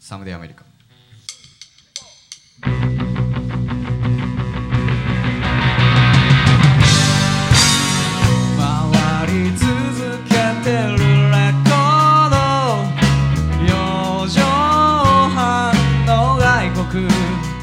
[0.00, 0.64] サムデイアメリカ。
[8.58, 9.68] 回り続
[10.24, 10.34] け
[10.64, 10.96] てる
[11.30, 12.34] レコード。
[13.68, 15.72] 洋上半
[16.06, 17.59] の外国。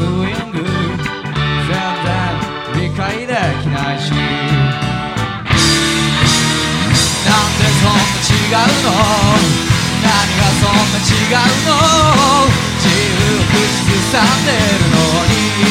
[0.00, 0.08] スイン
[0.52, 0.56] グ。
[1.68, 2.16] 全然
[2.74, 4.16] 理解できないしな
[6.96, 8.88] んでそんな違うの？
[10.02, 11.70] 何がそんな違うの？
[12.78, 15.69] 自由を口ずさんでるのに。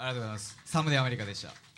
[0.00, 0.58] ありがとうございます。
[0.64, 1.69] サムネアメリカでした。